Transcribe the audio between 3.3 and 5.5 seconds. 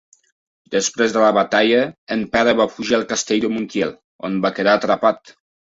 de Montiel, on va quedar atrapat.